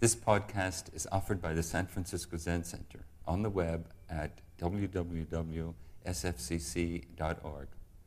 [0.00, 5.74] This podcast is offered by the San Francisco Zen Center on the web at www.sfzc.org.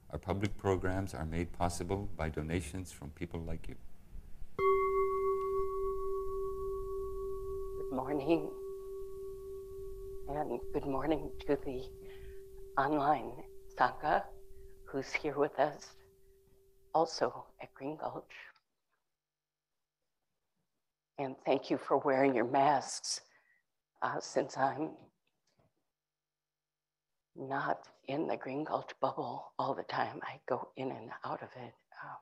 [0.10, 3.76] Our public programs are made possible by donations from people like you.
[7.78, 8.50] Good morning,
[10.30, 11.84] and good morning to the
[12.82, 13.34] online
[13.78, 14.24] Sangha
[14.86, 15.90] who's here with us
[16.94, 18.24] also at Green Gulch.
[21.20, 23.22] And thank you for wearing your masks
[24.02, 24.92] uh, since I'm
[27.36, 30.20] not in the Green Gulch bubble all the time.
[30.24, 31.74] I go in and out of it.
[32.04, 32.18] Um,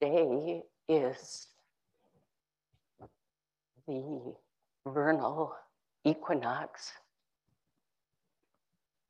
[0.00, 1.46] today is
[3.86, 4.34] the
[4.86, 5.54] vernal
[6.04, 6.92] equinox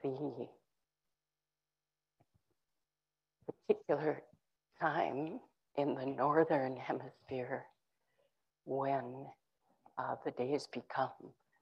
[0.02, 0.46] the
[3.66, 4.22] particular
[4.80, 5.40] time
[5.76, 7.64] in the northern hemisphere
[8.64, 9.26] when
[9.98, 11.10] uh, the days become,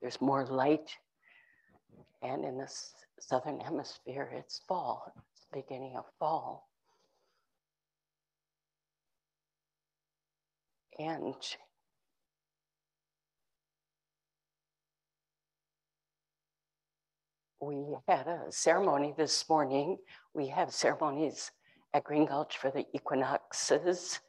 [0.00, 0.90] there's more light,
[2.22, 2.70] and in the
[3.18, 6.68] southern hemisphere, it's fall, it's beginning of fall.
[10.98, 11.34] And
[17.60, 19.98] we had a ceremony this morning.
[20.32, 21.50] We have ceremonies
[21.92, 24.20] at Green Gulch for the equinoxes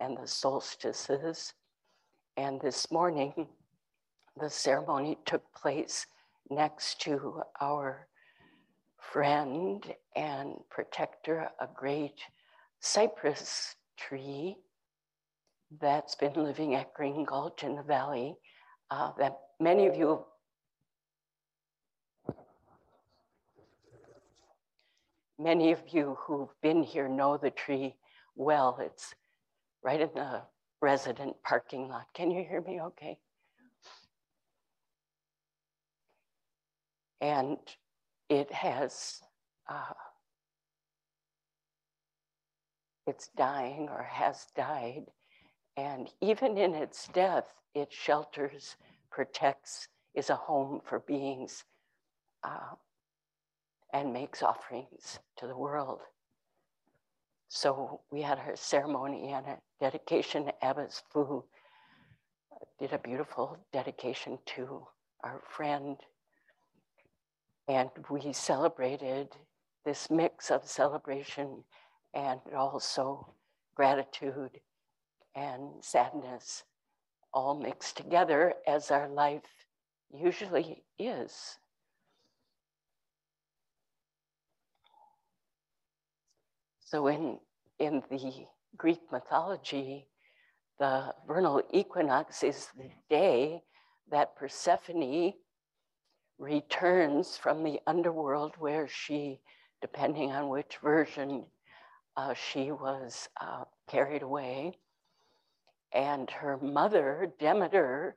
[0.00, 1.52] and the solstices.
[2.36, 3.48] And this morning,
[4.40, 6.06] the ceremony took place
[6.50, 8.06] next to our
[8.98, 9.84] friend
[10.16, 12.20] and protector, a great
[12.80, 14.56] cypress tree
[15.80, 18.36] that's been living at Green Gulch in the valley
[18.90, 20.24] uh, that many of you
[25.38, 27.94] Many of you who've been here know the tree
[28.34, 28.78] well.
[28.80, 29.14] It's
[29.82, 30.42] right in the
[30.80, 32.06] resident parking lot.
[32.14, 33.18] Can you hear me okay?
[37.20, 37.58] And
[38.28, 39.20] it has,
[39.68, 39.92] uh,
[43.06, 45.04] it's dying or has died.
[45.76, 48.76] And even in its death, it shelters,
[49.10, 51.64] protects, is a home for beings
[52.42, 52.74] uh,
[53.92, 56.00] and makes offerings to the world.
[57.48, 60.50] So we had our ceremony and a dedication.
[60.62, 61.44] Abbess Fu
[62.78, 64.86] did a beautiful dedication to
[65.24, 65.96] our friend.
[67.66, 69.28] And we celebrated
[69.84, 71.64] this mix of celebration
[72.14, 73.34] and also
[73.74, 74.60] gratitude
[75.34, 76.64] and sadness
[77.32, 79.42] all mixed together as our life
[80.12, 81.58] usually is.
[86.90, 87.38] So in,
[87.78, 88.46] in the
[88.78, 90.06] Greek mythology,
[90.78, 93.60] the vernal equinox is the day
[94.10, 95.34] that Persephone
[96.38, 99.38] returns from the underworld where she,
[99.82, 101.44] depending on which version,
[102.16, 104.78] uh, she was uh, carried away.
[105.92, 108.16] And her mother, Demeter,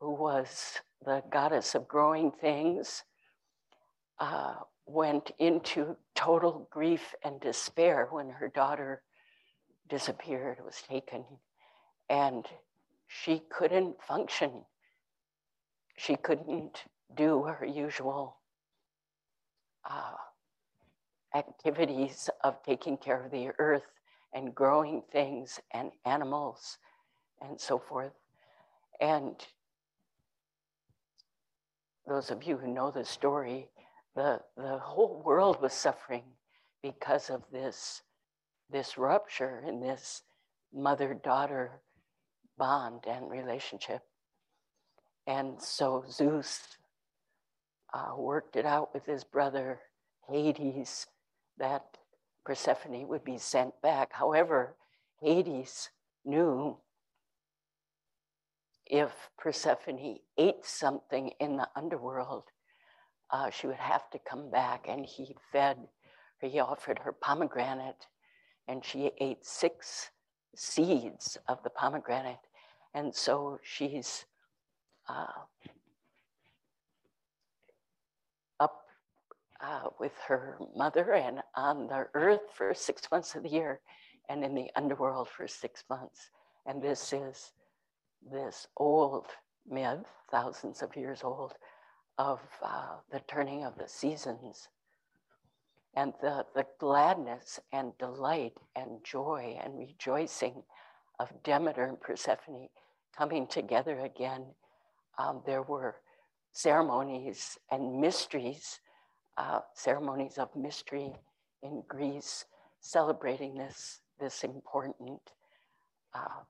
[0.00, 3.04] who was the goddess of growing things,
[4.18, 4.54] uh,
[4.86, 9.02] went into total grief and despair when her daughter
[9.88, 11.24] disappeared, was taken,
[12.08, 12.46] and
[13.06, 14.64] she couldn't function.
[15.96, 16.84] She couldn't
[17.16, 18.36] do her usual
[19.88, 20.14] uh,
[21.34, 23.86] activities of taking care of the earth
[24.32, 26.78] and growing things and animals
[27.40, 28.12] and so forth.
[29.00, 29.34] And
[32.06, 33.68] those of you who know the story,
[34.14, 36.24] the, the whole world was suffering
[36.82, 38.02] because of this,
[38.70, 40.22] this rupture in this
[40.72, 41.80] mother daughter
[42.58, 44.02] bond and relationship.
[45.26, 46.60] And so Zeus
[47.92, 49.80] uh, worked it out with his brother
[50.28, 51.06] Hades
[51.58, 51.84] that
[52.44, 54.12] Persephone would be sent back.
[54.12, 54.76] However,
[55.20, 55.90] Hades
[56.24, 56.76] knew
[58.86, 62.44] if Persephone ate something in the underworld,
[63.32, 65.76] uh, she would have to come back and he fed
[66.40, 68.06] her, he offered her pomegranate
[68.68, 70.10] and she ate six
[70.56, 72.38] seeds of the pomegranate.
[72.94, 74.24] And so she's
[75.08, 75.26] uh,
[78.58, 78.82] up
[79.60, 83.80] uh, with her mother and on the earth for six months of the year
[84.28, 86.30] and in the underworld for six months.
[86.66, 87.52] And this is
[88.30, 89.26] this old
[89.68, 91.54] myth, thousands of years old,
[92.20, 94.68] of uh, the turning of the seasons
[95.94, 100.62] and the, the gladness and delight and joy and rejoicing
[101.18, 102.68] of Demeter and Persephone
[103.16, 104.44] coming together again.
[105.18, 105.96] Um, there were
[106.52, 108.80] ceremonies and mysteries,
[109.38, 111.12] uh, ceremonies of mystery
[111.62, 112.44] in Greece,
[112.80, 115.22] celebrating this, this important
[116.14, 116.42] uh,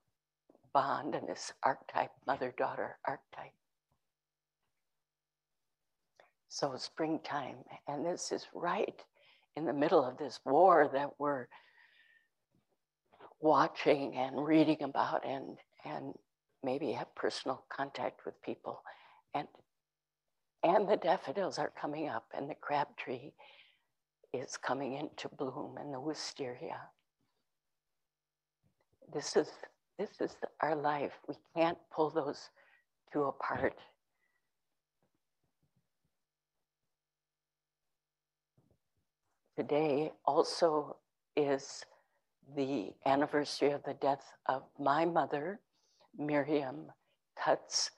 [0.72, 3.52] bond and this archetype, mother daughter archetype.
[6.52, 9.00] So, springtime, and this is right
[9.55, 11.47] in the middle of this war that we're
[13.41, 16.12] watching and reading about and, and
[16.64, 18.82] maybe have personal contact with people.
[19.32, 19.47] And,
[20.64, 23.32] and the daffodils are coming up, and the crab tree
[24.35, 26.81] is coming into bloom, and the wisteria.
[29.14, 29.49] This is,
[30.00, 31.12] this is our life.
[31.29, 32.50] We can't pull those
[33.12, 33.76] two apart.
[39.60, 40.96] Today also
[41.36, 41.84] is
[42.56, 45.60] the anniversary of the death of my mother,
[46.16, 46.90] Miriam
[47.38, 47.90] Cutts,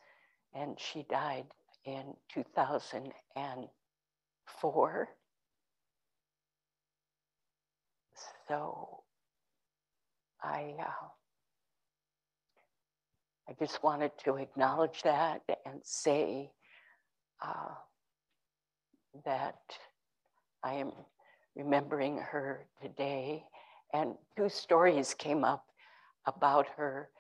[0.53, 1.47] and she died
[1.85, 5.09] in 2004.
[8.49, 9.05] So
[10.43, 11.07] I, uh,
[13.49, 16.51] I just wanted to acknowledge that and say
[17.41, 17.75] uh,
[19.25, 19.61] that
[20.65, 20.91] I am
[21.57, 23.45] remembering her today.
[23.93, 25.67] And two stories came up
[26.27, 27.11] about her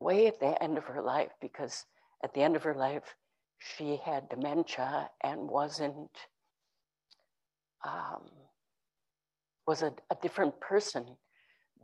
[0.00, 1.84] way at the end of her life, because
[2.24, 3.14] at the end of her life,
[3.58, 6.10] she had dementia and wasn't,
[7.86, 8.30] um,
[9.66, 11.16] was a, a different person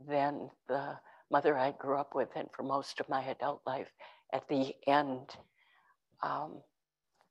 [0.07, 0.97] than the
[1.31, 3.89] mother I grew up with and for most of my adult life.
[4.31, 5.29] At the end,
[6.21, 6.61] um,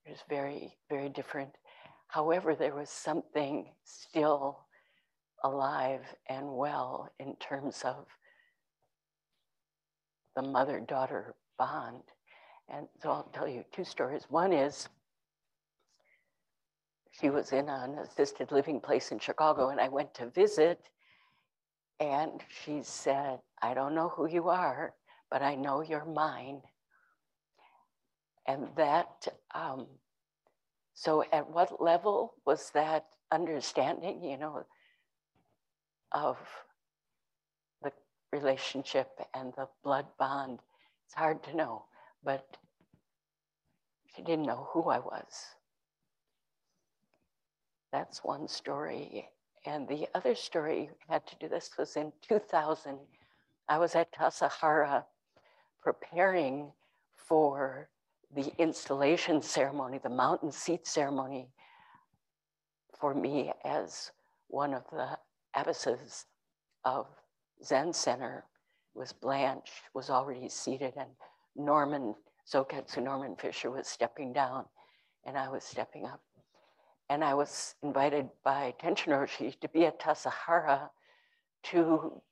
[0.04, 1.50] it was very, very different.
[2.12, 4.66] However, there was something still
[5.44, 8.04] alive and well in terms of
[10.36, 12.02] the mother daughter bond.
[12.68, 14.26] And so I'll tell you two stories.
[14.28, 14.90] One is
[17.12, 20.90] she was in an assisted living place in Chicago, and I went to visit.
[21.98, 24.92] And she said, I don't know who you are,
[25.30, 26.60] but I know you're mine.
[28.46, 29.86] And that, um,
[30.94, 34.64] so at what level was that understanding, you know,
[36.12, 36.36] of
[37.82, 37.92] the
[38.32, 40.60] relationship and the blood bond?
[41.06, 41.84] It's hard to know,
[42.22, 42.56] but
[44.14, 45.56] she didn't know who I was.
[47.92, 49.28] That's one story.
[49.64, 52.98] And the other story had to do this was in 2000.
[53.68, 55.04] I was at Tassajara
[55.82, 56.72] preparing
[57.16, 57.88] for
[58.34, 61.48] the installation ceremony, the mountain seat ceremony
[62.98, 64.12] for me as
[64.48, 65.18] one of the
[65.54, 66.26] abbesses
[66.84, 67.06] of
[67.64, 68.44] Zen Center
[68.94, 71.08] was Blanche, was already seated, and
[71.56, 72.14] Norman,
[72.50, 74.64] Zoketsu Norman Fischer was stepping down,
[75.24, 76.20] and I was stepping up.
[77.08, 80.88] And I was invited by Tenshin Roshi to be at Tassajara
[81.64, 82.22] to,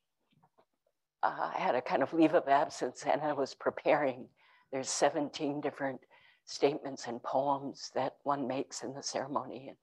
[1.23, 4.26] uh, I had a kind of leave of absence, and I was preparing.
[4.72, 6.00] There's 17 different
[6.44, 9.69] statements and poems that one makes in the ceremony.
[9.69, 9.76] And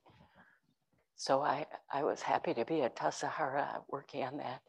[1.15, 4.61] so I, I was happy to be at Tassajara working on that.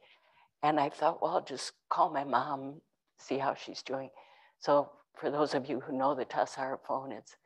[0.62, 2.80] And I thought, well, I'll just call my mom,
[3.18, 4.10] see how she's doing.
[4.58, 7.36] So for those of you who know the Tassajara phone, it's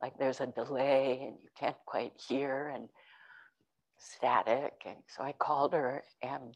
[0.00, 2.88] like there's a delay and you can't quite hear and
[3.98, 4.74] static.
[4.86, 6.54] And so I called her and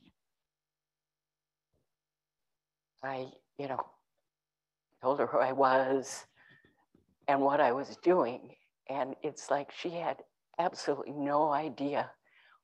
[3.02, 3.26] I,
[3.58, 3.86] you know,
[5.02, 6.26] told her who I was
[7.26, 8.54] and what I was doing.
[8.88, 10.16] And it's like she had
[10.58, 12.10] absolutely no idea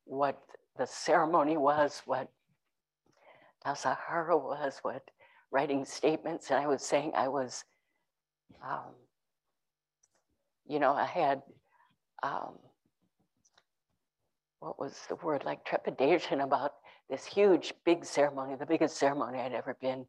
[0.05, 0.41] what
[0.77, 2.29] the ceremony was, what
[3.65, 5.03] Tassajara was, what
[5.51, 6.51] writing statements.
[6.51, 7.65] And I was saying I was,
[8.63, 8.95] um,
[10.67, 11.43] you know, I had,
[12.23, 12.59] um,
[14.59, 16.73] what was the word, like trepidation about
[17.11, 20.07] this huge, big ceremony, the biggest ceremony I'd ever been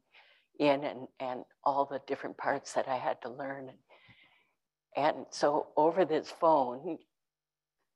[0.58, 3.70] in, and, and all the different parts that I had to learn.
[4.96, 6.98] And so over this phone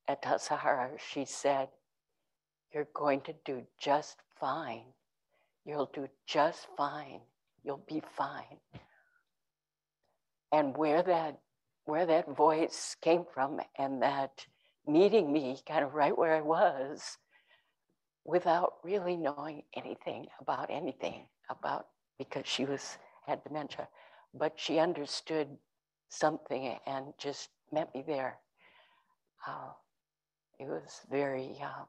[0.09, 1.69] at Tassajara, she said,
[2.73, 4.85] You're going to do just fine.
[5.65, 7.21] You'll do just fine.
[7.65, 8.59] You'll be fine.
[10.53, 11.39] And where that
[11.85, 14.47] where that voice came from and that
[14.87, 17.19] meeting me kind of right where I was
[18.25, 21.87] without really knowing anything about anything about
[22.21, 23.89] because she was had dementia
[24.35, 25.49] but she understood
[26.11, 28.39] something and just met me there
[29.47, 29.73] uh,
[30.61, 31.85] it was very uh,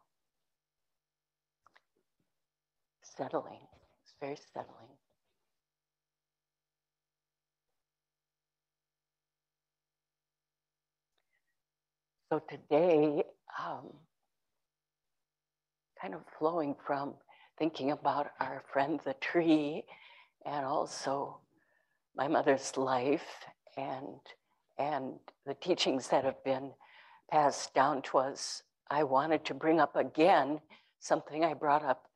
[3.18, 3.60] settling.
[4.04, 4.96] It's very settling.
[12.32, 13.24] So today,
[13.60, 13.88] um,
[16.02, 17.14] kind of flowing from
[17.60, 19.84] thinking about our friend the tree
[20.45, 21.39] and also
[22.15, 23.45] my mother's life
[23.77, 24.19] and
[24.77, 25.13] and
[25.45, 26.71] the teachings that have been
[27.29, 30.60] passed down to us, I wanted to bring up again
[31.00, 32.07] something I brought up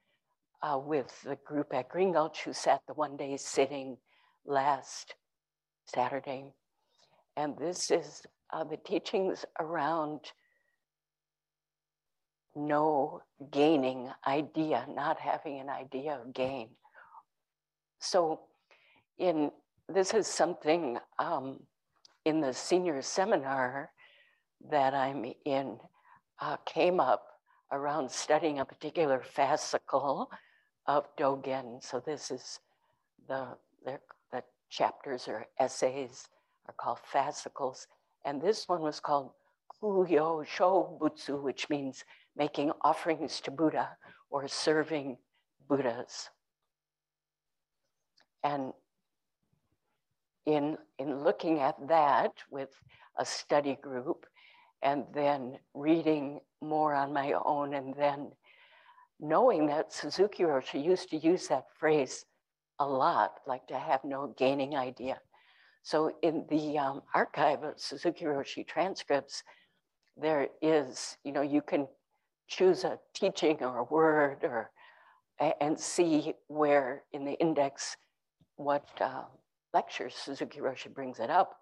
[0.62, 3.98] uh, with the group at Green Gulch who sat the one day sitting
[4.46, 5.15] last
[5.86, 6.46] Saturday.
[7.38, 10.22] And this is uh, the teachings around
[12.55, 16.70] no gaining idea, not having an idea of gain.
[18.00, 18.42] So,
[19.18, 19.52] in
[19.88, 21.60] this is something um,
[22.25, 23.92] in the senior seminar
[24.70, 25.78] that I'm in
[26.42, 27.28] uh, came up
[27.72, 30.28] around studying a particular fascicle
[30.88, 31.84] of Dogen.
[31.84, 32.60] So this is
[33.28, 33.50] the,
[33.84, 34.00] the,
[34.32, 36.28] the chapters or essays
[36.68, 37.88] are called fascicles.
[38.25, 39.32] And this one was called
[39.82, 42.04] Kuyo Shobutsu, which means
[42.36, 43.98] making offerings to Buddha
[44.30, 45.18] or serving
[45.68, 46.30] Buddhas.
[48.46, 48.74] And
[50.46, 52.70] in, in looking at that with
[53.18, 54.28] a study group
[54.84, 58.32] and then reading more on my own and then
[59.20, 62.25] knowing that Suzuki Roshi used to use that phrase
[62.78, 65.18] a lot, like to have no gaining idea.
[65.82, 69.42] So in the um, archive of Suzuki Roshi transcripts,
[70.16, 71.88] there is, you know, you can
[72.48, 74.70] choose a teaching or a word or
[75.60, 77.98] and see where in the index
[78.58, 79.24] what uh,
[79.74, 81.58] lectures Suzuki Roshi brings it up.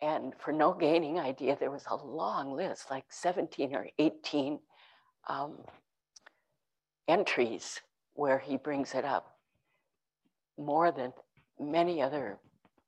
[0.00, 4.58] And for no gaining idea, there was a long list, like 17 or 18
[5.28, 5.58] um,
[7.06, 7.80] entries
[8.14, 9.36] where he brings it up,
[10.58, 11.12] more than
[11.60, 12.38] many other,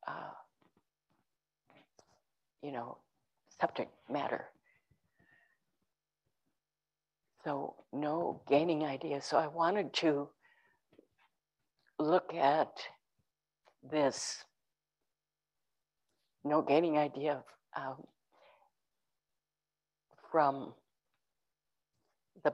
[0.08, 0.32] uh,
[2.62, 2.98] you know,
[3.60, 4.46] subject matter.
[7.44, 9.20] So no gaining idea.
[9.22, 10.28] So I wanted to
[11.98, 12.70] look at
[13.90, 14.44] this
[16.44, 17.42] no gaining idea
[17.76, 17.96] um,
[20.30, 20.74] from
[22.44, 22.52] the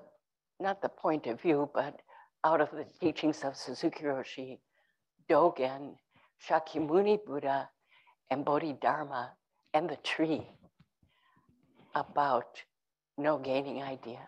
[0.58, 2.00] not the point of view, but
[2.44, 4.58] out of the teachings of Suzuki Roshi,
[5.28, 5.94] Dogen,
[6.48, 7.68] Shakyamuni Buddha,
[8.30, 9.32] and Bodhidharma,
[9.74, 10.46] and the tree
[11.94, 12.62] about
[13.18, 14.26] no gaining idea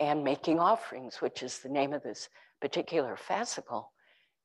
[0.00, 2.28] and making offerings, which is the name of this
[2.60, 3.86] particular fascicle,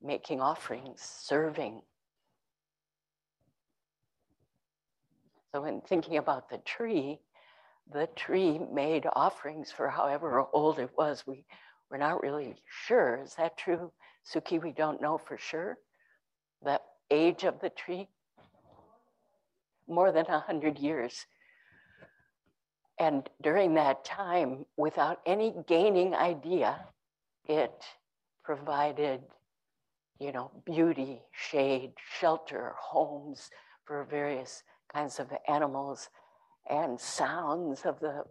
[0.04, 1.82] making offerings, serving.
[5.54, 7.20] So, in thinking about the tree,
[7.92, 11.24] the tree made offerings for however old it was.
[11.28, 11.46] We,
[11.90, 13.22] we're not really sure.
[13.24, 13.92] Is that true,
[14.26, 14.62] Suki?
[14.62, 15.78] We don't know for sure.
[16.64, 16.82] The
[17.12, 18.08] age of the tree?
[19.88, 21.26] More than 100 years.
[23.00, 26.80] And during that time, without any gaining idea,
[27.48, 27.84] it
[28.44, 29.22] provided,
[30.20, 33.50] you know, beauty, shade, shelter, homes
[33.86, 36.10] for various kinds of animals
[36.70, 38.24] and sounds of the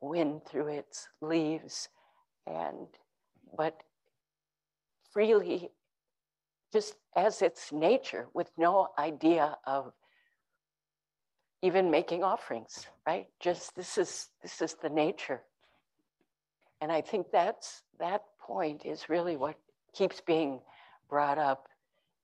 [0.00, 1.88] wind through its leaves
[2.46, 2.86] and
[3.56, 3.82] but
[5.12, 5.70] freely
[6.72, 9.92] just as its nature with no idea of
[11.62, 13.26] even making offerings, right?
[13.40, 15.40] Just this is this is the nature.
[16.80, 19.56] And I think that's that point is really what
[19.94, 20.60] keeps being
[21.08, 21.68] brought up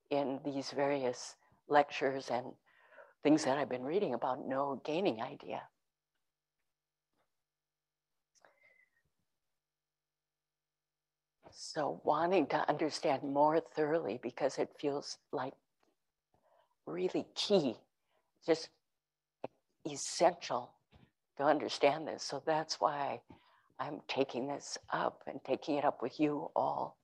[0.09, 1.35] in these various
[1.67, 2.45] lectures and
[3.23, 5.61] things that I've been reading about no gaining idea.
[11.51, 15.53] So wanting to understand more thoroughly because it feels like
[16.85, 17.75] really key,
[18.45, 18.69] just
[19.89, 20.71] essential
[21.37, 22.23] to understand this.
[22.23, 23.21] So that's why
[23.79, 26.97] I'm taking this up and taking it up with you all.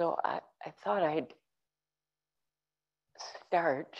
[0.00, 1.34] So I, I thought I'd
[3.18, 3.98] start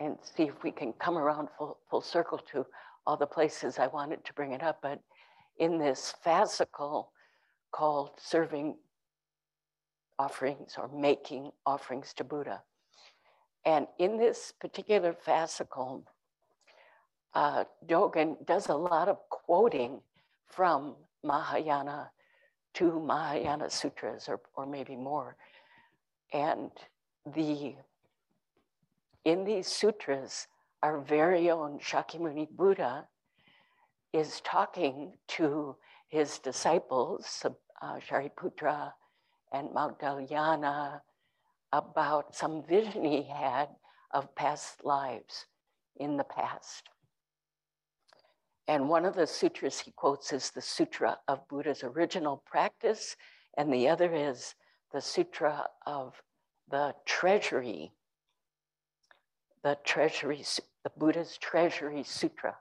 [0.00, 2.66] and see if we can come around full, full circle to
[3.06, 4.80] all the places I wanted to bring it up.
[4.82, 4.98] But
[5.58, 7.06] in this fascicle
[7.70, 8.74] called Serving
[10.18, 12.60] offerings or making offerings to Buddha.
[13.64, 16.02] And in this particular fascicle,
[17.32, 20.00] uh, Dogen does a lot of quoting
[20.48, 22.10] from Mahayana
[22.78, 25.36] to Mahayana sutras or, or maybe more.
[26.32, 26.70] And
[27.34, 27.74] the
[29.24, 30.46] in these sutras,
[30.82, 33.06] our very own Shakyamuni Buddha
[34.12, 35.76] is talking to
[36.08, 37.44] his disciples,
[37.82, 38.92] uh, Shariputra
[39.52, 41.00] and Maudgalyayana,
[41.72, 43.68] about some vision he had
[44.12, 45.44] of past lives
[45.96, 46.88] in the past.
[48.68, 53.16] And one of the sutras he quotes is the Sutra of Buddha's original practice,
[53.56, 54.54] and the other is
[54.92, 56.14] the Sutra of
[56.70, 57.92] the Treasury,
[59.64, 60.44] the Treasury,
[60.84, 62.54] the Buddha's Treasury Sutra.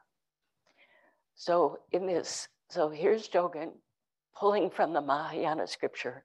[1.35, 3.73] So in this, so here's Dogen
[4.33, 6.23] pulling from the Mahayana scripture,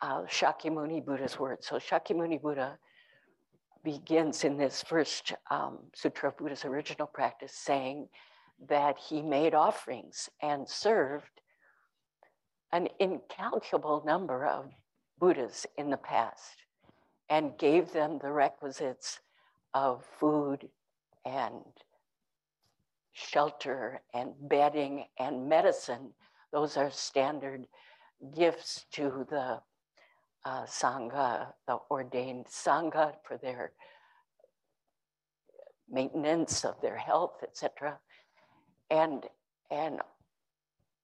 [0.00, 1.66] uh, Shakyamuni Buddha's words.
[1.66, 2.78] So Shakyamuni Buddha
[3.82, 8.08] begins in this first um, Sutra of Buddha's original practice saying
[8.68, 11.40] that he made offerings and served
[12.72, 14.70] an incalculable number of
[15.18, 16.56] Buddhas in the past
[17.28, 19.20] and gave them the requisites
[19.74, 20.68] of food
[21.24, 21.64] and
[23.12, 26.12] shelter and bedding and medicine.
[26.52, 27.66] Those are standard
[28.36, 29.60] gifts to the
[30.44, 33.72] uh, Sangha, the ordained Sangha for their
[35.90, 37.98] maintenance of their health, etc.
[38.90, 39.26] And,
[39.70, 40.00] and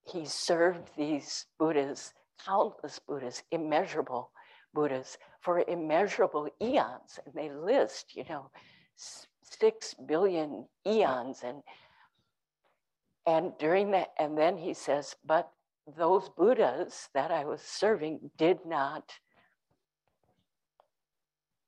[0.04, 2.12] he served these Buddhas,
[2.44, 4.30] countless Buddhas, immeasurable
[4.74, 7.18] Buddhas, for immeasurable eons.
[7.24, 8.50] And they list, you know,
[9.42, 11.62] six billion eons and
[13.26, 15.50] and during that, and then he says, but
[15.96, 19.12] those Buddhas that I was serving did not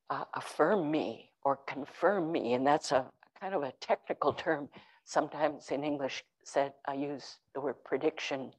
[0.09, 2.53] uh, affirm me or confirm me.
[2.53, 3.05] And that's a
[3.39, 4.69] kind of a technical term.
[5.09, 8.53] Sometimes in English said, I use the word prediction,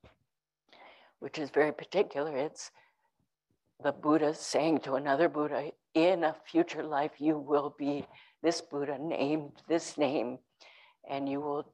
[1.21, 2.37] which is very particular.
[2.37, 2.73] It's
[3.85, 8.05] the Buddha saying to another Buddha, in a future life, you will be
[8.43, 10.41] this Buddha named this name,
[11.09, 11.73] and you will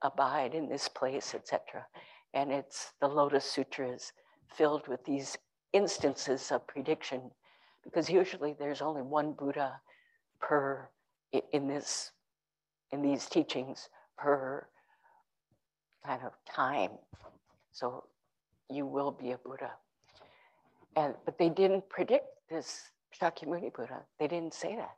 [0.00, 1.84] abide in this place, etc.
[2.32, 4.14] And it's the Lotus Sutras
[4.56, 5.36] filled with these
[5.74, 7.30] instances of prediction,
[7.82, 9.82] because usually there's only one Buddha
[10.40, 10.88] per
[11.52, 12.12] in this
[12.90, 14.66] in these teachings per
[16.06, 16.90] kind of time.
[17.72, 18.04] So
[18.70, 19.72] you will be a Buddha.
[20.96, 24.02] And but they didn't predict this Shakyamuni Buddha.
[24.18, 24.96] They didn't say that.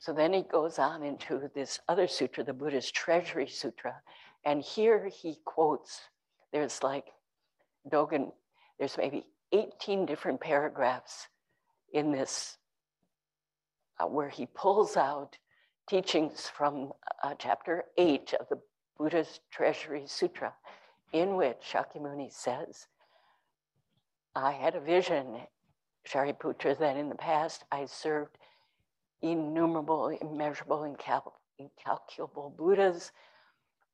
[0.00, 3.96] So then he goes on into this other sutra, the Buddha's Treasury Sutra.
[4.44, 6.00] And here he quotes,
[6.52, 7.06] there's like
[7.90, 8.32] Dogen,
[8.78, 11.26] there's maybe 18 different paragraphs
[11.92, 12.58] in this
[13.98, 15.36] uh, where he pulls out
[15.88, 16.92] teachings from
[17.24, 18.60] uh, chapter eight of the
[18.98, 20.52] Buddha's Treasury Sutra,
[21.12, 22.88] in which Shakyamuni says,
[24.34, 25.38] I had a vision,
[26.06, 28.36] Shariputra, that in the past I served
[29.22, 33.10] innumerable, immeasurable, incal- incalculable Buddhas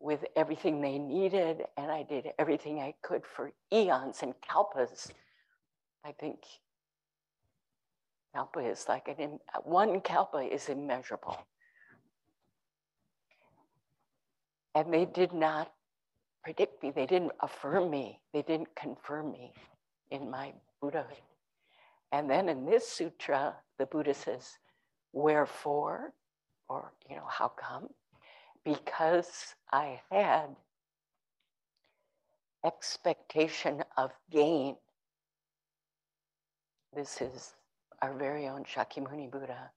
[0.00, 5.10] with everything they needed, and I did everything I could for eons and kalpas.
[6.04, 6.40] I think
[8.34, 11.38] kalpa is like an one kalpa is immeasurable.
[14.74, 15.72] And they did not
[16.42, 19.52] predict me, they didn't affirm me, they didn't confirm me
[20.10, 21.16] in my Buddhahood.
[22.12, 24.58] And then in this sutra, the Buddha says,
[25.12, 26.12] Wherefore,
[26.68, 27.88] or, you know, how come?
[28.64, 30.56] Because I had
[32.64, 34.76] expectation of gain.
[36.94, 37.54] This is
[38.02, 39.70] our very own Shakyamuni Buddha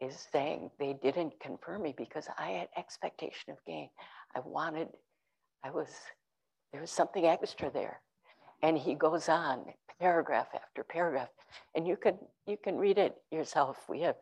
[0.00, 3.88] is saying they didn't confirm me because I had expectation of gain.
[4.34, 4.88] I wanted,
[5.64, 5.88] I was,
[6.72, 8.00] there was something extra there.
[8.62, 9.64] And he goes on
[10.00, 11.28] paragraph after paragraph,
[11.74, 13.78] and you can you can read it yourself.
[13.88, 14.16] We have,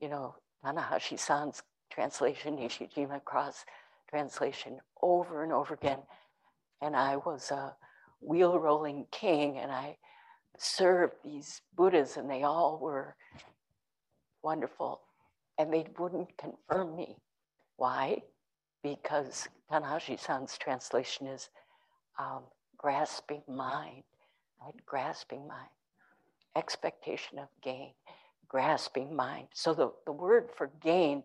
[0.00, 3.64] you know, Tanahashi San's translation, Nishijima Cross
[4.08, 5.98] translation over and over again.
[6.80, 7.74] And I was a
[8.20, 9.98] wheel rolling king, and I
[10.58, 13.14] served these Buddhas, and they all were
[14.42, 15.00] wonderful.
[15.58, 17.16] And they wouldn't confirm me.
[17.76, 18.22] Why?
[18.82, 21.48] Because Tanahashi San's translation is
[22.18, 22.42] um,
[22.76, 24.02] grasping mind,
[24.62, 24.74] right?
[24.86, 25.68] Grasping mind,
[26.56, 27.92] expectation of gain,
[28.48, 29.48] grasping mind.
[29.54, 31.22] So the, the word for gain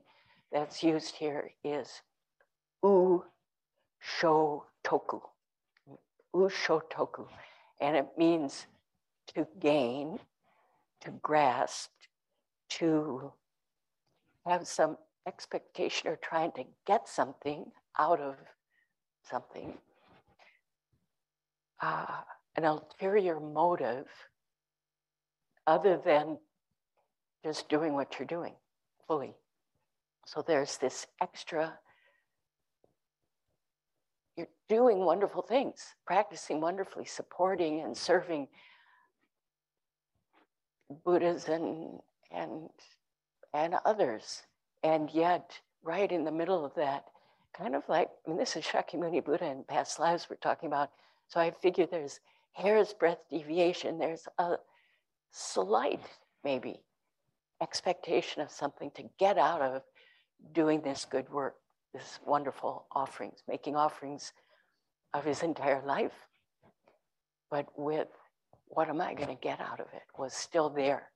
[0.52, 2.02] that's used here is
[2.84, 3.24] u
[4.00, 5.22] sho toku.
[6.34, 7.28] U sho toku.
[7.80, 8.68] And it means
[9.36, 10.20] to gain,
[11.02, 11.90] to grasp,
[12.70, 13.34] to
[14.46, 17.66] have some expectation or trying to get something
[17.98, 18.36] out of
[19.24, 19.78] something
[21.82, 22.06] uh,
[22.56, 24.08] an ulterior motive
[25.68, 26.38] other than
[27.44, 28.54] just doing what you're doing
[29.08, 29.34] fully.
[30.26, 31.74] So there's this extra
[34.38, 38.48] you're doing wonderful things, practicing wonderfully, supporting and serving
[41.04, 42.00] Buddhas and
[42.32, 42.70] and
[43.54, 44.44] and others.
[44.84, 47.06] And yet, right in the middle of that,
[47.58, 50.90] kind of like, I mean, this is Shakyamuni Buddha in past lives we're talking about.
[51.28, 52.20] So I figure there's
[52.54, 54.56] hair's breadth deviation, there's a
[55.32, 56.02] slight,
[56.44, 56.82] maybe,
[57.62, 59.84] expectation of something to get out of
[60.54, 61.56] doing this good work,
[61.94, 64.34] this wonderful offerings, making offerings
[65.14, 66.28] of his entire life,
[67.50, 68.08] but with
[68.68, 71.12] what am I going to get out of it was still there.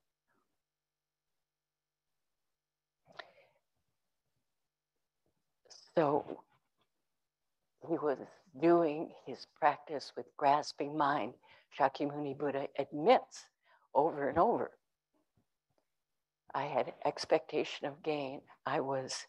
[5.95, 6.25] So
[7.87, 8.17] he was
[8.61, 11.33] doing his practice with grasping mind.
[11.79, 13.45] Shakyamuni Buddha admits
[13.93, 14.71] over and over.
[16.53, 18.41] I had expectation of gain.
[18.65, 19.25] I was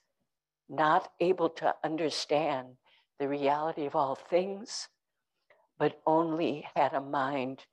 [0.68, 2.68] not able to understand
[3.18, 4.88] the reality of all things,
[5.78, 7.64] but only had a mind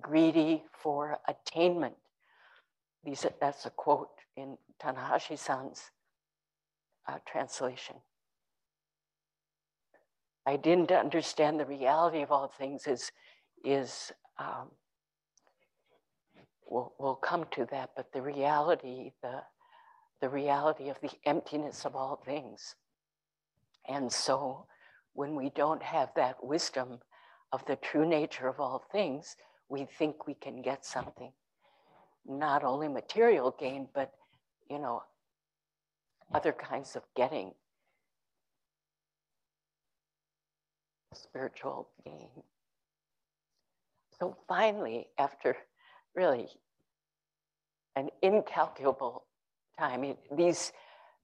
[0.00, 1.94] greedy for attainment.
[3.04, 5.90] These, that's a quote in Tanahashi-san's
[7.08, 7.96] uh, translation.
[10.46, 13.12] I didn't understand the reality of all things is,
[13.64, 14.70] is um,
[16.68, 19.42] we'll, we'll come to that, but the reality, the,
[20.20, 22.74] the reality of the emptiness of all things.
[23.88, 24.66] And so
[25.12, 26.98] when we don't have that wisdom
[27.52, 29.36] of the true nature of all things,
[29.68, 31.32] we think we can get something.
[32.26, 34.12] Not only material gain, but
[34.70, 35.02] you know,
[36.32, 37.52] other kinds of getting
[41.16, 42.28] spiritual gain.
[44.18, 45.56] So finally, after
[46.14, 46.48] really
[47.96, 49.24] an incalculable
[49.78, 50.72] time, these,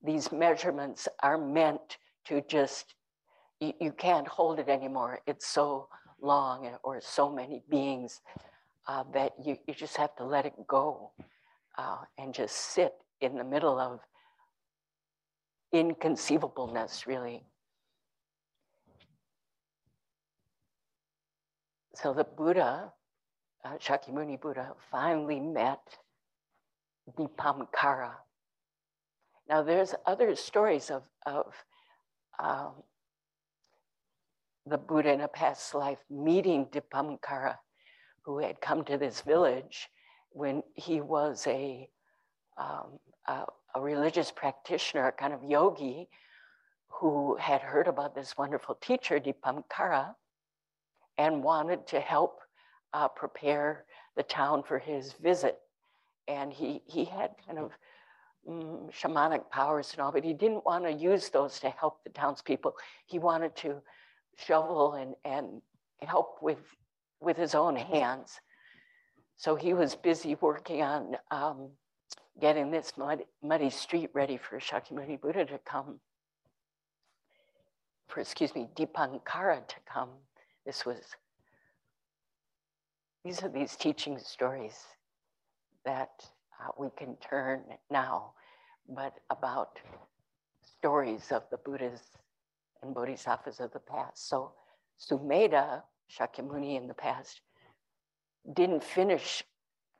[0.02, 2.94] these measurements are meant to just,
[3.60, 5.20] you, you can't hold it anymore.
[5.26, 5.88] It's so
[6.20, 8.20] long or so many beings
[8.86, 11.12] uh, that you, you just have to let it go
[11.76, 14.00] uh, and just sit in the middle of
[15.72, 17.44] inconceivableness, really.
[22.00, 22.92] So the Buddha,
[23.64, 25.80] uh, Shakyamuni Buddha, finally met
[27.18, 28.12] Dipamkara.
[29.48, 31.52] Now there's other stories of, of
[32.38, 32.74] um,
[34.64, 37.56] the Buddha in a past life meeting Dipamkara,
[38.22, 39.88] who had come to this village
[40.30, 41.88] when he was a,
[42.58, 46.08] um, a, a religious practitioner, a kind of yogi,
[46.86, 50.14] who had heard about this wonderful teacher, Dipamkara,
[51.18, 52.40] and wanted to help
[52.94, 53.84] uh, prepare
[54.16, 55.58] the town for his visit.
[56.28, 57.72] And he, he had kind of
[58.48, 62.10] um, shamanic powers and all, but he didn't want to use those to help the
[62.10, 62.74] townspeople.
[63.06, 63.82] He wanted to
[64.36, 65.60] shovel and, and
[66.06, 66.58] help with,
[67.20, 68.40] with his own hands.
[69.36, 71.70] So he was busy working on um,
[72.40, 76.00] getting this muddy, muddy street ready for Shakyamuni Buddha to come,
[78.08, 80.10] for, excuse me, Dipankara to come.
[80.68, 81.00] This was,
[83.24, 84.76] these are these teaching stories
[85.86, 86.10] that
[86.60, 88.32] uh, we can turn now,
[88.86, 89.78] but about
[90.62, 92.02] stories of the Buddhas
[92.82, 94.28] and Bodhisattvas of the past.
[94.28, 94.52] So
[95.00, 97.40] Sumedha, Shakyamuni in the past,
[98.52, 99.42] didn't finish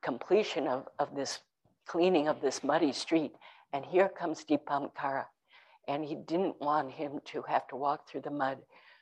[0.02, 1.38] completion of, of this
[1.86, 3.32] cleaning of this muddy street.
[3.72, 5.24] And here comes Dipamkara.
[5.88, 8.58] And he didn't want him to have to walk through the mud.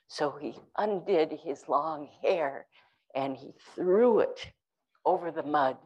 [0.08, 2.66] So he undid his long hair
[3.14, 4.52] and he threw it
[5.04, 5.76] over the mud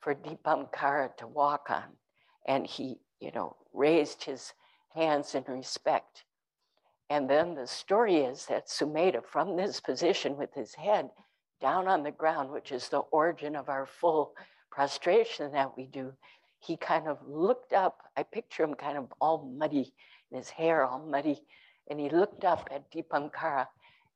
[0.00, 1.84] for Dipamkara to walk on.
[2.46, 4.52] And he, you know, raised his
[4.94, 6.24] hands in respect.
[7.10, 11.10] And then the story is that Sumedha, from this position with his head
[11.60, 14.32] down on the ground, which is the origin of our full
[14.70, 16.12] prostration that we do,
[16.60, 17.98] he kind of looked up.
[18.16, 19.92] I picture him kind of all muddy,
[20.30, 21.42] his hair all muddy,
[21.88, 23.66] and he looked up at Dipamkara,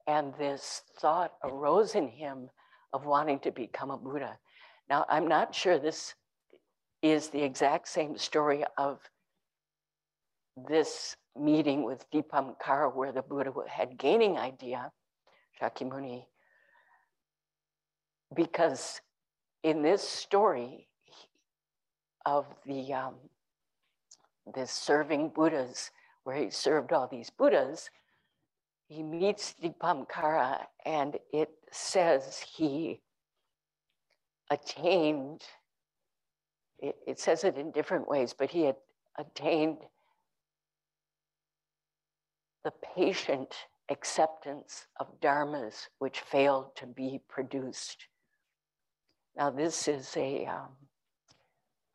[0.07, 2.50] and this thought arose in him
[2.92, 4.38] of wanting to become a Buddha.
[4.88, 6.14] Now, I'm not sure this
[7.03, 9.00] is the exact same story of
[10.68, 14.92] this meeting with Dipamkara, where the Buddha had gaining idea,
[15.61, 16.24] Shakyamuni,
[18.35, 19.00] because
[19.62, 20.88] in this story
[22.27, 23.14] of the um,
[24.55, 25.90] this serving Buddhas,
[26.24, 27.90] where he served all these Buddhas,
[28.88, 33.00] he meets Dipamkara and it says he
[34.50, 35.42] attained,
[36.78, 38.76] it, it says it in different ways, but he had
[39.16, 39.78] attained
[42.64, 43.54] the patient
[43.90, 48.06] acceptance of dharmas which failed to be produced.
[49.37, 50.68] Now, this is a, um,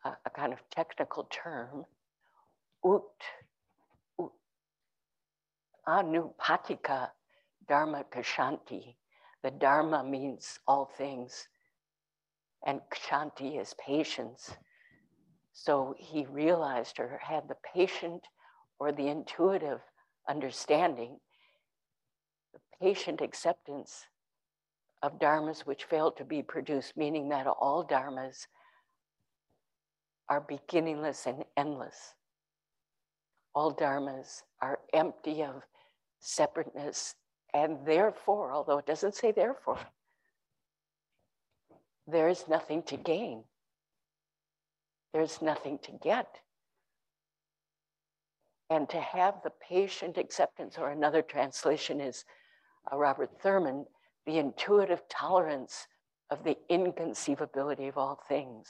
[0.06, 1.86] a, a, kind of technical term.
[2.86, 3.02] Ut,
[5.88, 7.10] anupatika
[7.68, 8.96] dharma kshanti.
[9.44, 11.48] The dharma means all things,
[12.66, 14.58] and kshanti is patience.
[15.54, 18.28] So he realized or had the patient
[18.80, 19.82] or the intuitive
[20.28, 21.20] understanding,
[22.54, 24.06] the patient acceptance
[25.02, 28.48] of dharmas which fail to be produced, meaning that all dharmas
[30.28, 32.14] are beginningless and endless.
[33.56, 35.64] All dharmas are empty of
[36.20, 37.16] separateness,
[37.54, 39.80] and therefore, although it doesn't say therefore,
[42.08, 43.44] there is nothing to gain.
[45.14, 46.40] There's nothing to get.
[48.70, 52.26] And to have the patient acceptance, or another translation is
[52.92, 53.86] uh, Robert Thurman,
[54.26, 55.88] the intuitive tolerance
[56.30, 58.68] of the inconceivability of all things.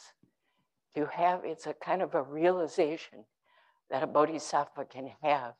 [0.95, 3.25] To have, it's a kind of a realization
[3.89, 5.53] that a bodhisattva can have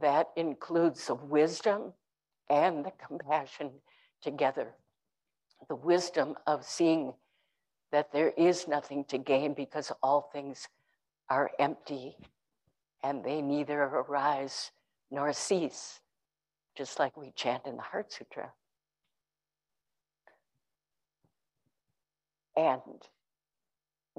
[0.00, 1.92] that includes the wisdom
[2.50, 3.70] and the compassion
[4.22, 4.68] together.
[5.68, 7.14] The wisdom of seeing
[7.92, 10.68] that there is nothing to gain because all things
[11.28, 12.16] are empty
[13.02, 14.72] and they neither arise
[15.10, 16.00] nor cease,
[16.76, 18.50] just like we chant in the Heart Sutra.
[22.56, 22.80] And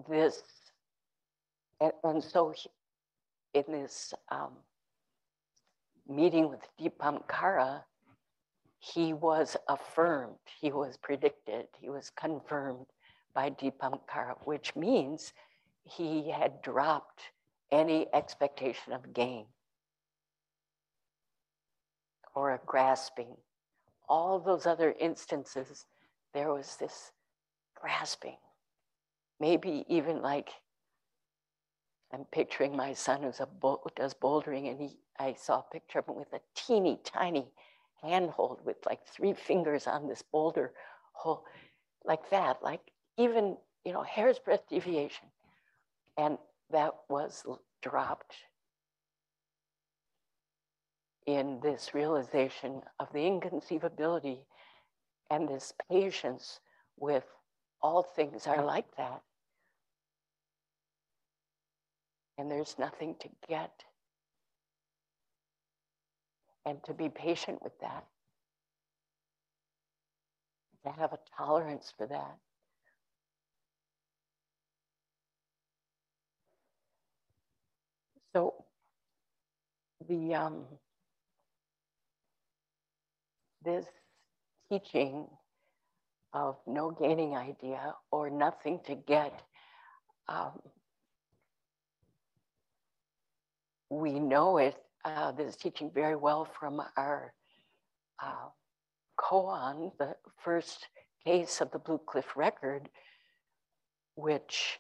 [0.10, 0.42] this,
[1.82, 2.54] and, and so
[3.54, 4.52] in this um,
[6.08, 7.84] meeting with Dipankara,
[8.80, 12.86] he was affirmed, he was predicted, he was confirmed
[13.34, 15.34] by Dipankara, which means
[15.84, 17.22] he had dropped
[17.72, 19.46] any expectation of gain
[22.36, 23.36] or a grasping.
[24.08, 25.86] All those other instances,
[26.34, 27.12] there was this
[27.74, 28.38] grasping.
[29.40, 30.50] Maybe even like
[32.16, 33.50] I'm picturing my son who's a
[33.98, 37.52] does bouldering, and he I saw a picture of him with a teeny tiny
[38.02, 40.72] handhold with like three fingers on this boulder
[41.12, 41.46] hole,
[42.06, 42.80] like that, like
[43.18, 45.28] even you know hair's breadth deviation,
[46.18, 46.38] and
[46.72, 47.46] that was
[47.82, 48.36] dropped
[51.26, 54.46] in this realization of the inconceivability
[55.32, 56.62] and this patience
[56.98, 57.26] with
[57.82, 59.22] all things are like that.
[62.38, 63.72] And there's nothing to get.
[66.66, 68.06] And to be patient with that,
[70.86, 72.38] to have a tolerance for that.
[78.34, 78.66] So
[80.10, 80.66] the um,
[83.64, 83.86] this
[84.70, 85.28] teaching
[86.34, 89.42] of no gaining idea or nothing to get,
[90.28, 90.60] um,
[93.90, 94.76] we know it.
[95.04, 97.34] Uh, this teaching very well from our
[98.24, 98.50] uh,
[99.20, 100.88] koan, the first
[101.24, 102.90] case of the Blue Cliff record,
[104.16, 104.80] which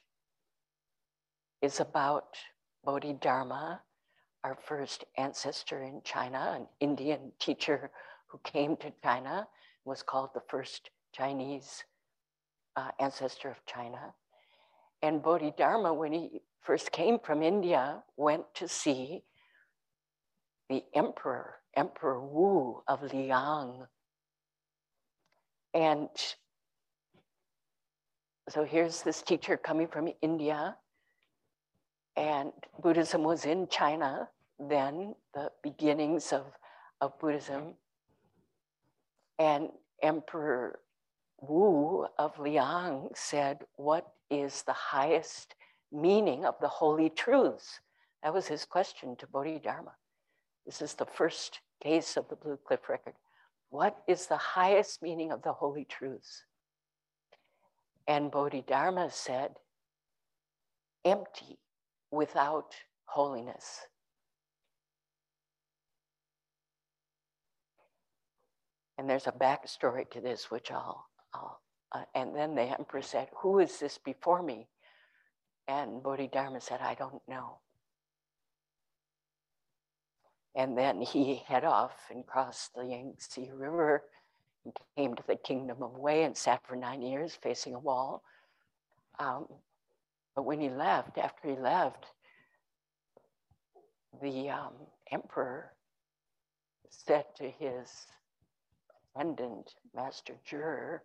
[1.62, 2.36] is about
[2.84, 3.82] Bodhidharma,
[4.44, 7.92] our first ancestor in China, an Indian teacher
[8.28, 9.48] who came to China,
[9.86, 11.84] was called the first Chinese
[12.76, 14.14] uh, ancestor of China.
[15.02, 19.24] And Bodhidharma, when he first came from India, went to see
[20.70, 23.86] the emperor, Emperor Wu of Liang.
[25.74, 26.10] And
[28.50, 30.76] so here's this teacher coming from India
[32.16, 32.52] and
[32.82, 36.46] Buddhism was in China then, the beginnings of,
[37.02, 37.74] of Buddhism.
[39.38, 39.70] And
[40.02, 40.80] Emperor
[41.42, 45.56] Wu of Liang said, What is the highest
[45.92, 47.80] meaning of the holy truths?
[48.24, 49.94] That was his question to Bodhidharma.
[50.66, 53.14] This is the first case of the Blue Cliff record.
[53.70, 56.44] What is the highest meaning of the holy truths?
[58.08, 59.56] And Bodhidharma said,
[61.04, 61.60] empty
[62.12, 62.74] without
[63.06, 63.82] holiness.
[68.98, 71.60] And there's a backstory to this, which I'll, I'll
[71.92, 74.68] uh, and then the emperor said, Who is this before me?
[75.68, 77.58] And Bodhidharma said, I don't know.
[80.56, 84.04] And then he head off and crossed the Yangtze River
[84.64, 88.24] and came to the kingdom of Wei and sat for nine years facing a wall.
[89.20, 89.48] Um,
[90.36, 92.06] but when he left, after he left,
[94.22, 94.74] the um,
[95.12, 95.74] emperor
[96.90, 98.08] said to his
[99.16, 101.04] attendant, Master Juror,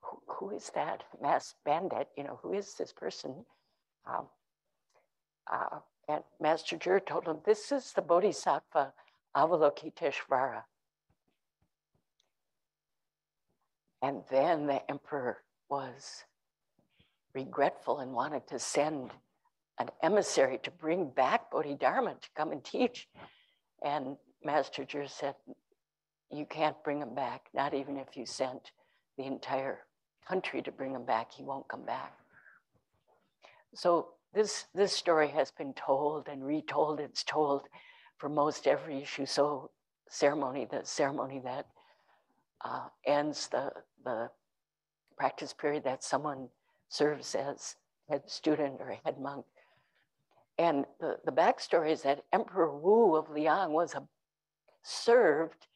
[0.00, 2.08] who, who is that masked bandit?
[2.16, 3.44] You know, who is this person?
[4.06, 4.26] Um,
[5.50, 8.92] uh, and Master Juror told him, This is the Bodhisattva
[9.36, 10.62] Avalokiteshvara.
[14.02, 16.24] And then the emperor was
[17.34, 19.10] regretful and wanted to send
[19.78, 23.08] an emissary to bring back Bodhidharma to come and teach.
[23.84, 25.34] And Master Jur said,
[26.30, 28.72] You can't bring him back, not even if you sent
[29.16, 29.80] the entire
[30.26, 32.12] country to bring him back, he won't come back.
[33.74, 37.00] So this, this story has been told and retold.
[37.00, 37.62] It's told
[38.16, 39.70] for most every shuso
[40.08, 41.66] ceremony, the ceremony that
[42.64, 43.72] uh, ends the,
[44.04, 44.30] the
[45.16, 46.48] practice period that someone
[46.88, 47.76] serves as
[48.08, 49.44] head student or head monk.
[50.58, 54.02] And the, the backstory is that Emperor Wu of Liang was a
[54.82, 55.66] served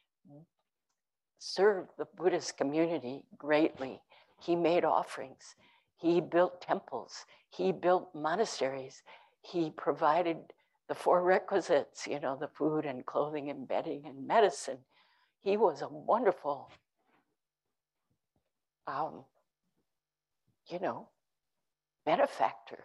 [1.39, 4.01] served the Buddhist community greatly.
[4.41, 5.57] He made offerings.
[6.03, 7.27] He built temples.
[7.49, 9.05] He built monasteries.
[9.41, 10.37] He provided
[10.89, 14.79] the four requisites, you know, the food and clothing and bedding and medicine.
[15.43, 16.73] He was a wonderful,
[18.89, 19.23] um,
[20.67, 21.09] you know,
[22.05, 22.83] benefactor.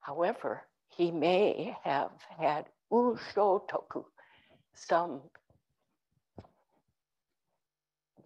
[0.00, 4.04] However, he may have had usho toku,
[4.74, 5.22] some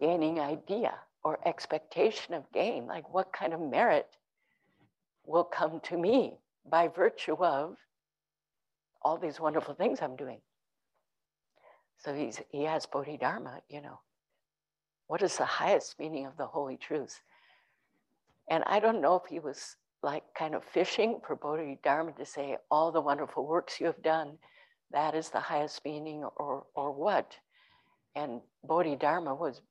[0.01, 4.07] gaining idea or expectation of gain, like what kind of merit
[5.25, 6.33] will come to me
[6.69, 7.75] by virtue of
[9.01, 10.39] all these wonderful things I'm doing.
[11.97, 13.99] So he's, he has Bodhidharma, you know,
[15.07, 17.19] what is the highest meaning of the holy truth?
[18.49, 22.57] And I don't know if he was like kind of fishing for Bodhidharma to say,
[22.71, 24.37] all the wonderful works you have done,
[24.91, 27.35] that is the highest meaning or, or what.
[28.15, 29.61] And Bodhidharma was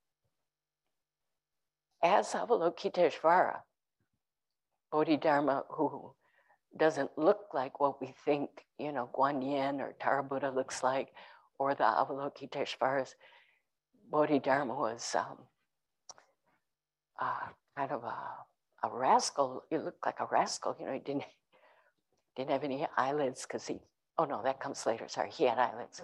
[2.03, 3.59] as Avalokiteshvara,
[4.93, 6.15] Bodhidharma who
[6.77, 11.09] doesn't look like what we think, you know, Guan Yin or Tara Buddha looks like,
[11.59, 13.15] or the Avalokiteshvaras.
[14.11, 15.39] Bodhidharma was um,
[17.21, 19.65] uh, kind of a, a rascal.
[19.71, 21.25] He looked like a rascal, you know, he didn't,
[22.37, 23.81] didn't have any eyelids because he,
[24.17, 26.01] oh no, that comes later, sorry, he had eyelids.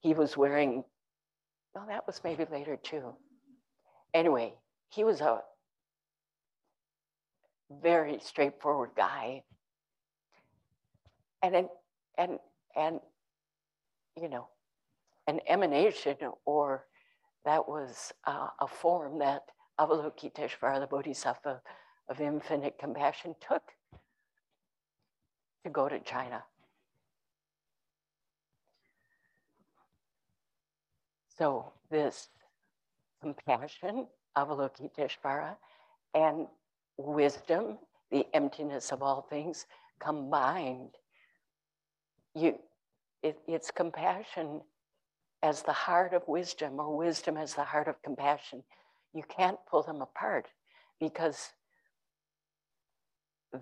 [0.00, 0.84] He was wearing,
[1.74, 3.14] well, that was maybe later too.
[4.12, 4.54] Anyway,
[4.94, 5.40] he was a
[7.82, 9.42] very straightforward guy.
[11.42, 11.68] And an,
[12.16, 12.38] and
[12.76, 13.00] and
[14.16, 14.46] you know,
[15.26, 16.86] an emanation or
[17.44, 19.42] that was uh, a form that
[19.78, 21.60] Avalokiteshvara, the Bodhisattva
[22.08, 23.62] of infinite compassion, took
[25.64, 26.42] to go to China.
[31.36, 32.28] So this
[33.20, 35.56] compassion Avalokiteshvara,
[36.14, 36.46] and
[36.96, 37.78] wisdom,
[38.10, 39.66] the emptiness of all things
[40.00, 40.90] combined.
[42.34, 42.58] You,
[43.22, 44.60] it, it's compassion
[45.42, 48.62] as the heart of wisdom, or wisdom as the heart of compassion.
[49.12, 50.46] You can't pull them apart
[51.00, 51.52] because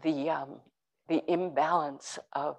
[0.03, 0.61] the um,
[1.09, 2.57] the imbalance of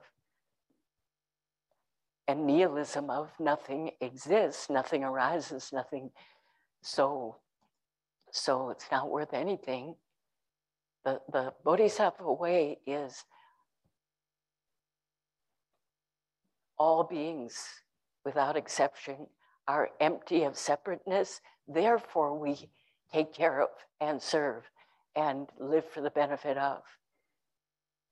[2.28, 6.12] and nihilism of nothing exists, nothing arises, nothing.
[6.82, 7.38] So
[8.34, 9.96] so it's not worth anything.
[11.06, 13.24] The, the Bodhisattva way is
[16.80, 17.64] all beings
[18.26, 19.28] without exception
[19.68, 21.42] are empty of separateness.
[21.68, 22.70] Therefore, we
[23.14, 23.70] take care of
[24.02, 24.64] and serve
[25.16, 26.82] and live for the benefit of.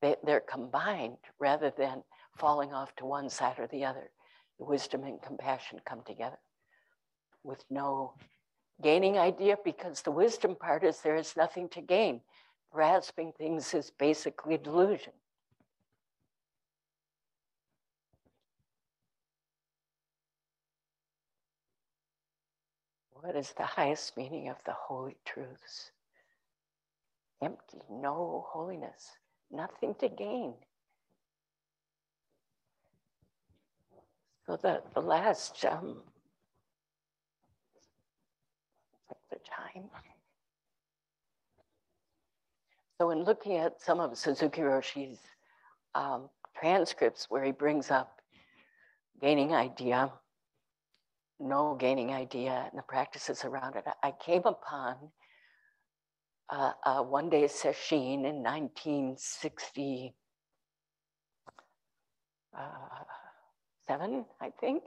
[0.04, 2.04] They, they're combined rather than
[2.38, 4.12] falling off to one side or the other.
[4.60, 6.38] The Wisdom and compassion come together
[7.44, 8.14] with no
[8.82, 12.22] Gaining idea because the wisdom part is there is nothing to gain.
[12.72, 15.14] Grasping things is basically delusion.
[23.12, 25.92] What is the highest meaning of the holy truths?
[27.44, 29.12] Empty, no holiness,
[29.52, 30.54] nothing to gain.
[34.48, 35.98] So the, the last um,
[39.30, 39.90] the time.
[43.00, 45.20] So in looking at some of Suzuki Roshi's
[45.96, 46.30] um,
[46.60, 48.22] transcripts where he brings up
[49.20, 50.12] gaining idea,
[51.40, 54.96] no gaining idea, and the practices around it, I came upon
[56.52, 60.14] uh, a one day session in 1960.
[62.56, 62.60] Uh,
[64.40, 64.84] I think,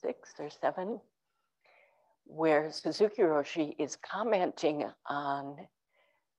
[0.00, 1.00] six or seven,
[2.26, 5.56] where Suzuki Roshi is commenting on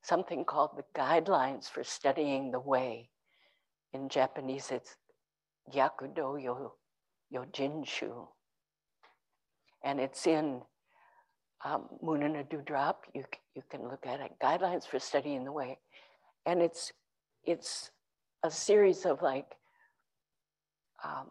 [0.03, 3.09] something called the guidelines for studying the way.
[3.93, 4.95] In Japanese, it's
[5.73, 6.73] Gakudo yo,
[7.33, 8.27] Yojinshū.
[9.83, 10.61] And it's in
[11.63, 13.05] um, Moon in a Dewdrop.
[13.13, 13.23] You,
[13.55, 15.79] you can look at it, Guidelines for Studying the Way.
[16.45, 16.91] And it's,
[17.43, 17.91] it's
[18.43, 19.55] a series of like
[21.03, 21.29] um,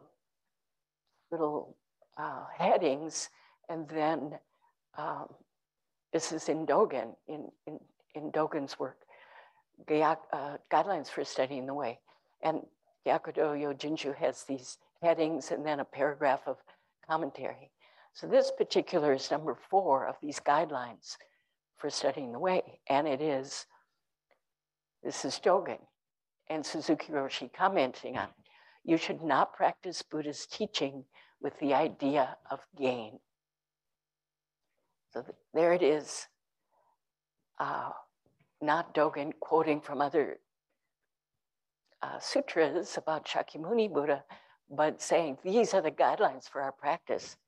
[1.31, 1.77] little
[2.19, 3.29] uh, headings.
[3.69, 4.39] And then
[4.97, 5.27] um,
[6.13, 7.79] this is in Dogen, in, in,
[8.15, 8.99] in Dogen's work,
[9.91, 10.15] uh,
[10.73, 11.99] Guidelines for Studying the Way.
[12.43, 12.61] And
[13.07, 16.57] Gakudo Yojinshū has these headings and then a paragraph of
[17.09, 17.71] commentary.
[18.15, 21.17] So this particular is number four of these guidelines
[21.77, 22.81] for studying the way.
[22.89, 23.67] And it is,
[25.03, 25.81] this is Dogen
[26.49, 28.45] and Suzuki Roshi commenting on it.
[28.85, 31.05] You should not practice Buddha's teaching
[31.43, 33.19] with the idea of gain.
[35.17, 36.27] So there it is,
[37.59, 37.89] uh,
[38.61, 40.41] not Dogen quoting from other
[42.03, 44.23] uh, sutras about Shakyamuni Buddha,
[44.69, 47.39] but saying these are the guidelines for our practice.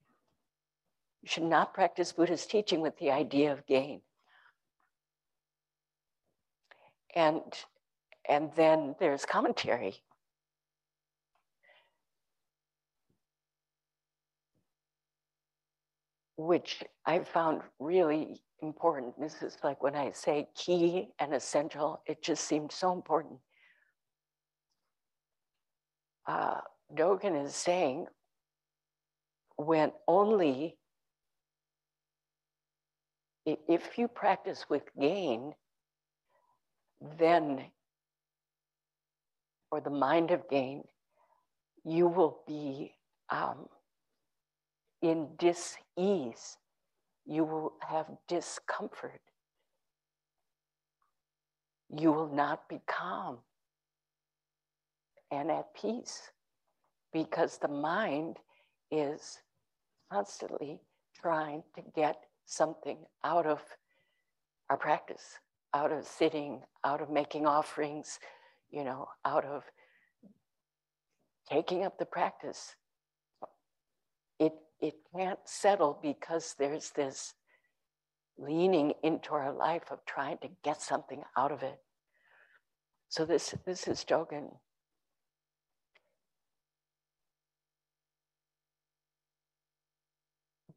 [1.21, 4.01] You should not practice Buddha's teaching with the idea of gain.
[7.15, 7.43] And,
[8.27, 9.97] and then there's commentary.
[16.39, 19.21] Which I found really important.
[19.21, 23.41] This is like when I say key and essential, it just seemed so important
[26.29, 26.61] uh,
[26.95, 28.07] Dogen is saying
[29.57, 30.77] when only
[33.47, 35.55] if you practice with gain,
[37.19, 37.65] then,
[39.71, 40.83] or the mind of gain,
[41.83, 42.93] you will be
[43.31, 43.67] um,
[45.01, 45.29] in
[45.99, 46.57] dis-ease.
[47.27, 49.21] You will have discomfort.
[51.91, 53.39] You will not be calm
[55.31, 56.31] and at peace
[57.13, 58.37] because the mind
[58.91, 59.39] is
[60.11, 60.81] constantly
[61.15, 63.61] trying to get something out of
[64.71, 65.39] our practice,
[65.75, 68.19] out of sitting, out of making offerings,
[68.71, 69.65] you know, out of
[71.51, 72.75] taking up the practice.
[74.39, 77.35] It, it can't settle because there's this
[78.37, 81.81] leaning into our life of trying to get something out of it.
[83.09, 84.51] So this, this is Dogen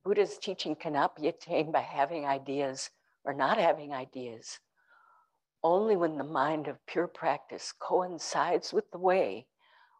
[0.03, 2.89] Buddha's teaching cannot be attained by having ideas
[3.23, 4.59] or not having ideas.
[5.63, 9.45] Only when the mind of pure practice coincides with the way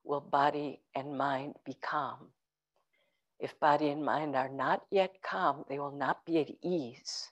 [0.04, 2.30] will body and mind be calm.
[3.42, 7.32] If body and mind are not yet calm, they will not be at ease.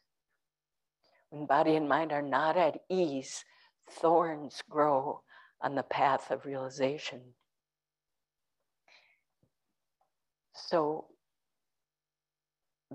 [1.30, 3.46] When body and mind are not at ease,
[3.92, 5.22] thorns grow
[5.62, 7.22] on the path of realization.
[10.56, 11.06] So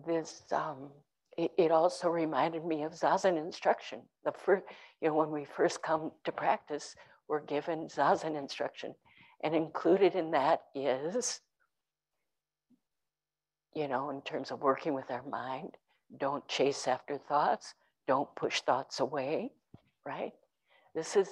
[0.04, 0.90] this um,
[1.38, 4.02] it, it, also reminded me of zazen instruction.
[4.24, 4.64] The first,
[5.00, 6.96] you know, when we first come to practice,
[7.28, 8.92] we're given zazen instruction,
[9.44, 11.40] and included in that is,
[13.74, 15.76] you know, in terms of working with our mind,
[16.18, 17.74] don't chase after thoughts,
[18.06, 19.50] don't push thoughts away,
[20.06, 20.32] right?
[20.94, 21.28] This is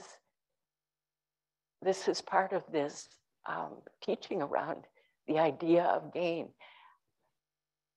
[1.82, 3.09] this is part of this
[3.47, 4.84] um, teaching around
[5.26, 6.49] the idea of gain.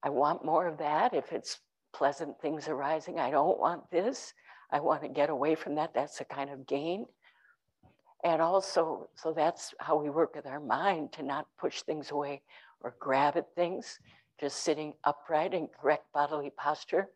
[0.04, 1.14] I want more of that.
[1.14, 1.60] If it's
[1.94, 4.34] pleasant things arising, I don't want this.
[4.72, 5.94] I want to get away from that.
[5.94, 7.06] That's a kind of gain.
[8.24, 12.42] And also, so that's how we work with our mind to not push things away
[12.82, 14.00] or grab at things,
[14.40, 17.08] just sitting upright in correct bodily posture.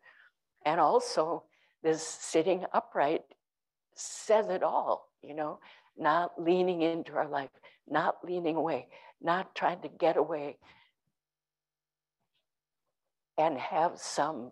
[0.64, 1.44] And also,
[1.82, 3.22] this sitting upright
[3.94, 5.58] says it all, you know,
[5.96, 7.50] not leaning into our life,
[7.88, 8.88] not leaning away,
[9.20, 10.56] not trying to get away,
[13.38, 14.50] and have some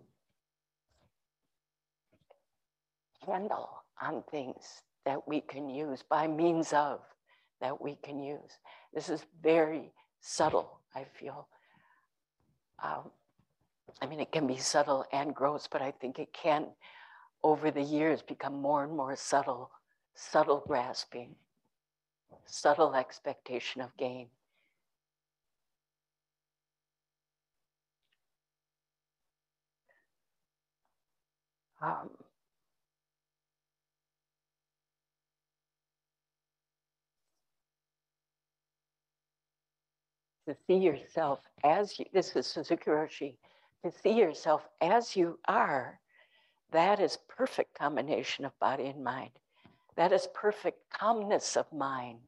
[3.25, 3.69] handle
[4.01, 6.99] on things that we can use by means of
[7.61, 8.57] that we can use.
[8.93, 9.91] This is very
[10.21, 11.47] subtle, I feel.
[12.83, 13.11] Um,
[14.01, 16.67] I mean, it can be subtle and gross, but I think it can,
[17.43, 19.71] over the years, become more and more subtle,
[20.15, 21.35] subtle grasping,
[22.45, 24.27] subtle expectation of gain.
[31.81, 32.09] Um,
[40.49, 43.35] to see yourself as you, this is Suzuki Roshi,
[43.85, 45.99] to see yourself as you are,
[46.71, 49.29] that is perfect combination of body and mind.
[49.95, 52.19] That is perfect calmness of mind.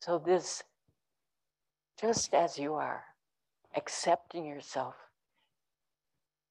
[0.00, 0.64] So this,
[2.00, 3.04] just as you are,
[3.76, 4.96] accepting yourself,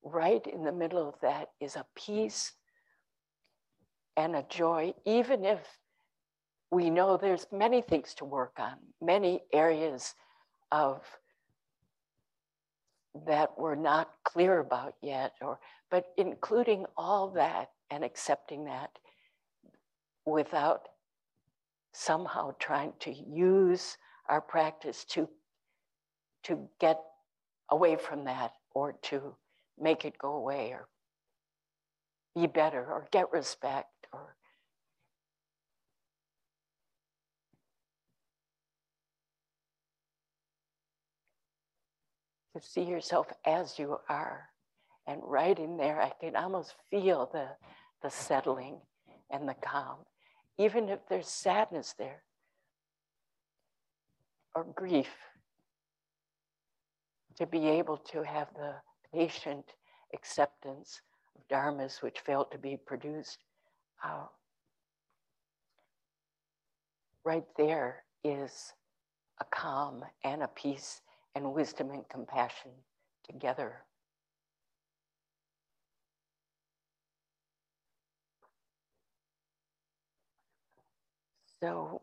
[0.01, 2.53] right in the middle of that is a peace
[4.15, 5.59] and a joy, even if
[6.71, 10.15] we know there's many things to work on, many areas
[10.71, 11.01] of
[13.25, 15.59] that we're not clear about yet, or
[15.89, 18.91] but including all that and accepting that
[20.25, 20.87] without
[21.93, 23.97] somehow trying to use
[24.27, 25.27] our practice to
[26.43, 26.99] to get
[27.69, 29.35] away from that or to
[29.79, 30.87] make it go away or
[32.35, 34.35] be better or get respect or
[42.59, 44.49] to see yourself as you are.
[45.07, 47.47] And right in there, I can almost feel the,
[48.03, 48.77] the settling
[49.29, 49.97] and the calm,
[50.57, 52.23] even if there's sadness there
[54.55, 55.09] or grief,
[57.37, 58.73] to be able to have the
[59.13, 59.65] patient
[60.13, 61.01] acceptance
[61.35, 63.39] of dharmas which failed to be produced.
[64.03, 64.25] Uh,
[67.23, 68.73] right there is
[69.39, 71.01] a calm and a peace
[71.39, 72.71] and wisdom and compassion
[73.25, 73.77] together.
[81.61, 82.01] So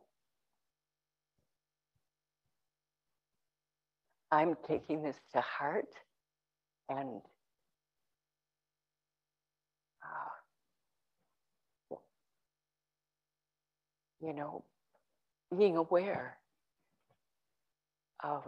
[4.33, 5.93] I'm taking this to heart
[6.89, 7.21] and
[10.03, 11.97] uh,
[14.23, 14.65] you know,
[15.57, 16.39] being aware
[18.25, 18.45] of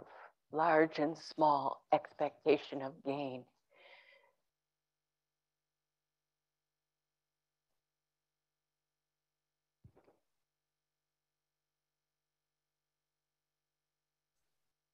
[0.51, 3.43] large and small expectation of gain.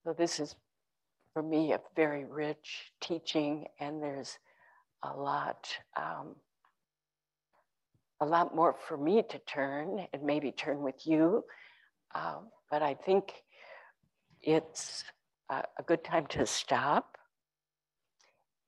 [0.04, 0.54] So this is
[1.34, 4.38] for me a very rich teaching and there's
[5.02, 6.36] a lot um,
[8.20, 11.44] a lot more for me to turn and maybe turn with you
[12.14, 13.32] um, but i think
[14.42, 15.04] it's
[15.50, 17.18] a, a good time to stop.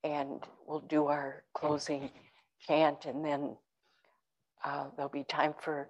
[0.04, 2.10] And we'll do our closing
[2.66, 3.56] chant, and then
[4.64, 5.88] uh, there'll be time for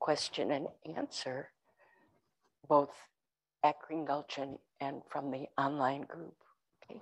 [0.00, 1.48] question and answer,
[2.68, 2.90] both
[3.64, 6.34] at Green Gulch and, and from the online group.
[6.84, 7.00] Okay.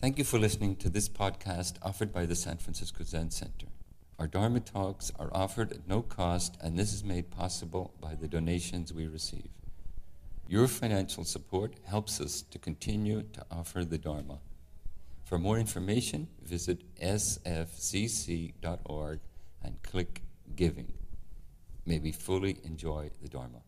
[0.00, 3.68] Thank you for listening to this podcast offered by the San Francisco Zen Center.
[4.18, 8.28] Our Dharma talks are offered at no cost, and this is made possible by the
[8.28, 9.48] donations we receive.
[10.48, 14.40] Your financial support helps us to continue to offer the Dharma.
[15.24, 17.60] For more information, visit sfzc.org
[19.62, 20.22] and click
[20.54, 20.92] Giving.
[21.86, 23.62] May we fully enjoy the Dharma.